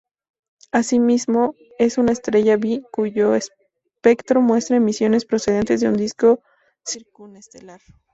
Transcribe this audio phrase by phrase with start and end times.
[0.71, 6.41] Asimismo, es una estrella Be cuyo espectro muestra emisiones procedentes de un disco
[6.83, 7.81] circunestelar.